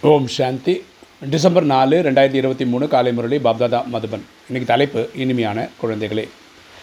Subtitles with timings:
[0.00, 0.82] ஓம் சாந்தி.
[1.30, 4.20] December நாலு ரெண்டாயிரத்தி இருபத்தி மூணு காலை முரளி பாப்தாதா மதுபன்.
[4.46, 6.28] இன்னைக்கு தலைப்பு இனிமையான குழந்தைகளே.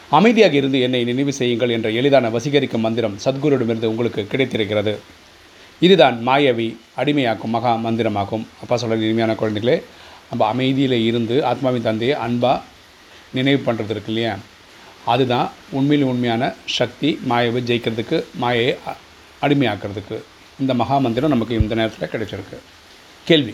[0.10, 5.00] அமைதியாக இருந்து என்னை நினைவு செய்யுங்கள் என்ற எளிதான வசீகரிக்கும் மந்திரம் சத்குருவிடமிருந்து உங்களுக்கு கிடைத்திருக்கிறது.
[5.80, 8.46] இதுதான் மாயவி அடிமையாக்கும் மகா மந்திரமாகும்.
[8.62, 9.84] அப்பா சொல்கிற இனிமையான குழந்தைகளே
[10.30, 12.62] நம்ம அமைதியில் இருந்து ஆத்மாவின் தந்தையை அன்பாக
[13.34, 14.38] நினைவு பண்ணுறது இருக்கு இல்லையா?
[15.06, 20.22] அதுதான் உண்மையில் உண்மையான சக்தி மாயவை ஜெயிக்கிறதுக்கு மாயையை அ- அடிமையாக்கிறதுக்கு.
[20.60, 22.58] இந்த மகா மந்திரம் நமக்கு இந்த நேரத்தில் கிடைச்சிருக்கு.
[23.30, 23.54] கேள்வி.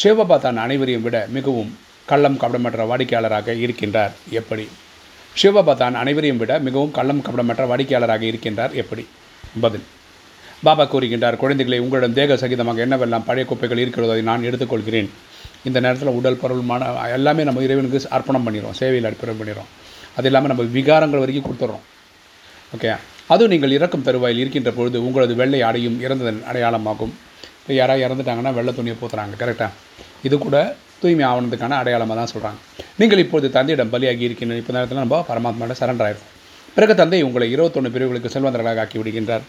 [0.00, 1.70] சிவபாபா தான் அனைவரையும் விட மிகவும்
[2.10, 4.64] கள்ளம் கபடமற்ற வாடிக்கையாளராக இருக்கின்றார் எப்படி?
[5.40, 9.04] சிவபாபா தான் அனைவரையும் விட மிகவும் கள்ளம் கபடமற்ற வாடிக்கையாளராக இருக்கின்றார் எப்படி?
[9.64, 9.84] பதில்.
[10.66, 15.08] பாபா கூறுகின்றார் குழந்தைகளை உங்களிடம் தேக சகிதமாக என்னவெல்லாம் பழைய குப்பைகள் இருக்கிறதோ அதை நான் எடுத்துக்கொள்கிறேன்.
[15.68, 19.70] இந்த நேரத்தில் உடல் பொருள் மன எல்லாமே நம்ம இறைவனுக்கு அர்ப்பணம் பண்ணிடுறோம் சேவையில் அர்ப்பணம் பண்ணிடுறோம்.
[20.18, 21.84] அது இல்லாமல் நம்ம விகாரங்கள் வரைக்கும் கொடுத்துட்றோம்.
[22.74, 22.90] ஓகே
[23.32, 27.12] அதுவும் நீங்கள் இறக்கும் தருவாயில் இருக்கின்ற பொழுது உங்களது வெள்ளை ஆடையும் இறந்ததன் அடையாளமாகும்.
[27.60, 29.70] இப்போ யாராவது இறந்துட்டாங்கன்னா வெள்ளை துணியை போத்துறாங்க கரெக்டாக
[30.28, 30.56] இது கூட
[31.02, 32.58] தூய்மை ஆவணத்துக்கான அடையாளமாக தான் சொல்கிறாங்க
[33.00, 36.34] நீங்கள் இப்போது தந்தையிடம் பலியாகி இருக்கின்ற இப்போ நேரத்தில் நம்ம பரமாத்மாவோட சரண்டர் ஆயிருக்கோம்.
[36.74, 39.44] பிறகு தந்தை உங்களை இருபத்தொன்று பிரிவுகளுக்கு செல்வந்தர்களாக ஆக்கி விடுகின்றார்.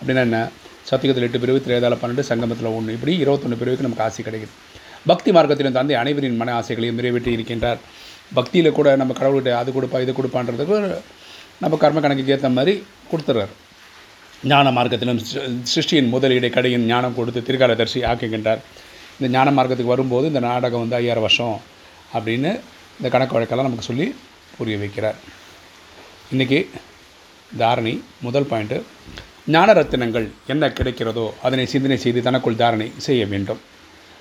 [0.00, 0.38] அப்படின்னா என்ன?
[0.90, 4.52] சத்தியத்தில் எட்டு பிரிவு திரேதால பன்னெண்டு சங்கமத்தில் ஒன்று இப்படி இருபத்தொன்று பிரிவுக்கு நமக்கு ஆசை கிடைக்குது.
[5.10, 7.80] பக்தி மார்க்கத்திலும் தந்தை அனைவரின் மன ஆசைகளையும் நிறைவேற்றி இருக்கின்றார்.
[8.38, 10.78] பக்தியில் கூட நம்ம கடவுள்கிட்ட அது கொடுப்பா இது கொடுப்பான்றதுக்கு
[11.62, 12.74] நம்ம கர்ம கணக்குக்கு ஏற்ற மாதிரி
[13.10, 13.54] கொடுத்துட்றாரு
[14.48, 15.18] ஞான மார்க்கத்திலும்
[15.70, 18.60] சிருஷ்டியின் முதலீடு கடையின் ஞானம் கொடுத்து திருக்காலதர்சி ஆக்குகின்றார்.
[19.16, 21.56] இந்த ஞான மார்க்கத்துக்கு வரும்போது இந்த நாடகம் வந்து ஐயாயிரம் வருஷம்
[22.16, 22.50] அப்படின்னு
[22.98, 24.06] இந்த கணக்கு வழக்கெல்லாம் நமக்கு சொல்லி
[24.58, 25.18] புரிய வைக்கிறார்.
[26.34, 26.60] இன்றைக்கி
[27.62, 27.92] தாரணி
[28.26, 28.78] முதல் பாயிண்ட்டு
[29.54, 33.60] ஞான ரத்தினங்கள் என்ன கிடைக்கிறதோ அதனை சிந்தனை செய்து தனக்குள் தாரணை செய்ய வேண்டும்.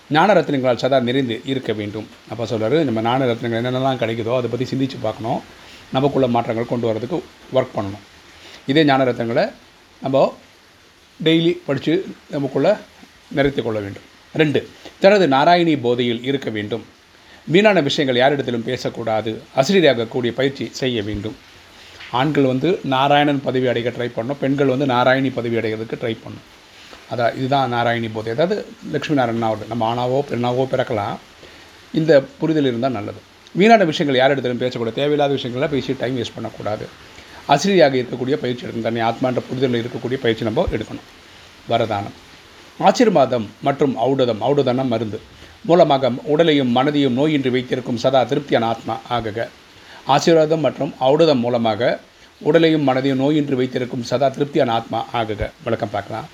[0.10, 2.08] ஞான ரத்தினங்களால் சதா நிறைந்து இருக்க வேண்டும்.
[2.32, 5.42] அப்போ சொல்கிறார் நம்ம ஞான ரத்தினங்கள் என்னென்னலாம் கிடைக்குதோ அதை பற்றி சிந்தித்து பார்க்கணும்.
[5.96, 7.18] நமக்குள்ள மாற்றங்கள் கொண்டு வரதுக்கு
[7.58, 8.06] ஒர்க் பண்ணணும்.
[8.72, 9.46] இதே ஞான ரத்தினங்களை
[10.02, 10.38] நம்ம
[11.24, 12.80] டெய்லி படித்து நமக்குள்ள
[13.36, 14.08] நிறைத்து கொள்ள வேண்டும்.
[14.34, 14.70] ரெண்டு
[15.00, 16.84] தனது நாராயணி போதையில் இருக்க வேண்டும்.
[17.48, 19.42] வீணான விஷயங்கள் யாரிடத்திலும் பேசக்கூடாது.
[19.56, 21.36] அசிரியராகக்கூடிய பயிற்சி செய்ய வேண்டும்.
[22.12, 24.40] ஆண்கள் வந்து நாராயணன் பதவி அடைய ட்ரை பண்ணணும்.
[24.40, 26.48] பெண்கள் வந்து நாராயணி பதவி அடைகிறதுக்கு ட்ரை பண்ணணும்.
[27.12, 28.34] அதான் இதுதான் நாராயணி போதை.
[28.34, 31.18] அதாவது லக்ஷ்மி நாராயணாவது நம்ம ஆணாவோ பெண்ணாவோ பிறக்கலாம்.
[31.94, 33.22] இந்த புரிதல் இருந்தால் நல்லது.
[33.52, 34.96] வீணான விஷயங்கள் யார் இடத்திலும் பேசக்கூடாது.
[34.96, 36.88] தேவையில்லாத விஷயங்களை பேசி டைம் வேஸ்ட் பண்ணக்கூடாது.
[37.54, 38.88] அசிரியாக இருக்கக்கூடிய பயிற்சி எடுக்கணும்.
[38.88, 41.08] தன்னை ஆத்மான்ற புரிதலில் இருக்கக்கூடிய பயிற்சி நம்ம எடுக்கணும்.
[41.70, 42.16] வரதானம்.
[42.80, 44.42] ஆசிர்வாதம் மற்றும் ஔடதம்.
[44.50, 45.20] ஔடதனம் மருந்து.
[45.66, 49.48] மூலமாக உடலையும் மனதையும் நோயின்றி வைத்திருக்கும் சதா திருப்தியான ஆத்மா ஆகுக.
[50.06, 52.00] ஆசீர்வாதம் மற்றும் ஔடதம் மூலமாக
[52.42, 55.52] உடலையும் மனதையும் நோயின்றி வைத்திருக்கும் சதா திருப்தியான ஆத்மா ஆகுக.
[55.64, 56.28] விளக்கம் பார்க்கலாம்.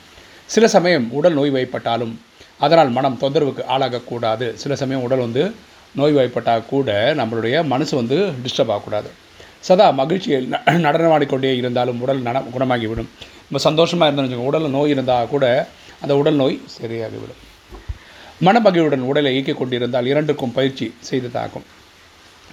[0.46, 2.14] சில சமயம் உடல் நோய்வாய்ப்பட்டாலும்
[2.60, 4.54] அதனால் மனம் தொந்தரவுக்கு ஆளாகக்கூடாது.
[4.54, 5.44] சில சமயம் உடல் வந்து
[5.98, 9.10] நோய்வாய்ப்பட்டால் கூட நம்மளுடைய மனசு வந்து டிஸ்டர்ப் ஆகக்கூடாது.
[9.66, 13.10] சதா மகிழ்ச்சியில் ந- நடனமாடிக்கொண்டே இருந்தாலும் உடல் நட குணமாகிவிடும்.
[13.42, 15.68] நம்ம சந்தோஷமாக இருந்தோம்னு உடல் உடலில் நோய் இருந்தால் கூட
[16.02, 17.42] அந்த உடல் நோய் சரியாகிவிடும்.
[18.42, 21.66] மனமகிழ்வுடன் உடலை இயக்கிக் கொண்டிருந்தால் இரண்டுக்கும் பயிற்சி செய்ததாகும்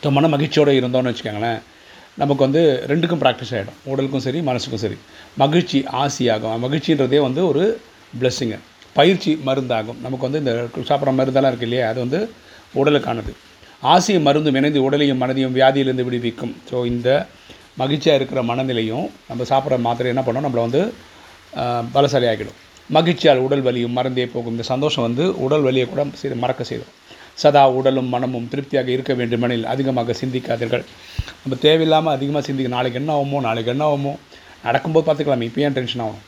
[0.02, 1.60] ஸோ மன மகிழ்ச்சியோடு இருந்தோம்னு வச்சுக்கோங்களேன்.
[2.14, 4.96] நமக்கு வந்து ரெண்டுக்கும் ப்ராக்டிஸ் ஆகிடும் உடலுக்கும் சரி மனசுக்கும் சரி.
[5.36, 6.64] மகிழ்ச்சி ஆசியாகும்.
[6.64, 7.80] மகிழ்ச்சின்றதே வந்து ஒரு
[8.20, 8.58] பிளெஸ்ஸிங்கு
[8.92, 10.00] பயிற்சி மருந்தாகும்.
[10.00, 11.88] நமக்கு வந்து இந்த சாப்பிட்ற மருந்தெல்லாம் இருக்கு இல்லையா?
[11.88, 12.30] அது வந்து
[12.74, 13.32] உடலுக்கானது.
[13.90, 16.52] ஆசிய மருந்தும் இணைந்து உடலையும் மனதையும் வியாதியிலிருந்து விடுவிக்கும்.
[16.70, 17.08] ஸோ இந்த
[17.80, 20.44] மகிழ்ச்சியாக இருக்கிற மனநிலையும் நம்ம சாப்பிட்ற மாத்திரை என்ன பண்ணோம்?
[20.46, 20.82] நம்மளை வந்து
[21.94, 22.58] பலசாலி ஆகிடும்
[22.96, 24.54] மகிழ்ச்சியால் உடல் வலியும் மறந்தே போகும்.
[24.54, 26.90] இந்த சந்தோஷம் வந்து உடல் வலியை கூட செய்து மறக்க செய்யும்.
[27.42, 30.84] சதா உடலும் மனமும் திருப்தியாக இருக்க வேண்டுமெனில் அதிகமாக சிந்திக்காதீர்கள்.
[31.42, 34.12] நம்ம தேவையில்லாமல் அதிகமாக சிந்திக்க நாளைக்கு என்ன ஆகுமோ நாளைக்கு என்ன ஆகுமோ
[34.66, 35.44] நடக்கும்போது பார்த்துக்கலாம்.
[35.48, 36.22] இப்போ ஏன் டென்ஷன் ஆகும்?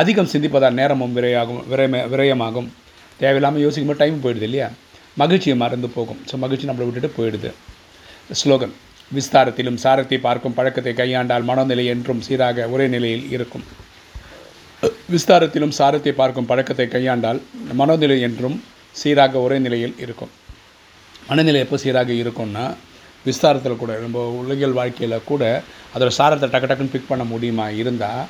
[0.00, 2.68] அதிகம் சிந்திப்பதால் நேரமும் விரையாகும் விரயமே விரயமாகும்.
[3.22, 4.68] தேவையில்லாமல் யோசிக்கும்போது டைம் போயிடுது இல்லையா?
[5.16, 6.20] மகிழ்ச்சியை மறந்து போகும்.
[6.30, 7.50] ஸோ மகிழ்ச்சி நம்மளை விட்டுட்டு போயிடுது.
[8.40, 8.74] ஸ்லோகன்
[9.10, 13.64] விஸ்தாரத்திலும் சாரத்தை பார்க்கும் பழக்கத்தை கையாண்டால் மனநிலை என்றும் சீராக ஒரே நிலையில் இருக்கும்.
[15.14, 17.40] விஸ்தாரத்திலும் சாரத்தை பார்க்கும் பழக்கத்தை கையாண்டால்
[17.80, 18.56] மனநிலை என்றும்
[19.00, 20.30] சீராக ஒரே நிலையில் இருக்கும்.
[21.28, 22.64] மனநிலை எப்போ சீராக இருக்கும்னா
[23.26, 25.42] விஸ்தாரத்தில் கூட நம்ம உலகியல் வாழ்க்கையில் கூட
[25.94, 27.68] அதோடய சாரத்தை டக்கு டக்குன்னு பிக் பண்ண முடியுமா?
[27.80, 28.22] இருந்தால்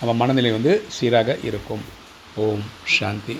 [0.00, 1.84] நம்ம மனநிலை வந்து சீராக இருக்கும்.
[2.36, 2.66] ஓம்
[2.96, 3.36] சாந்தி.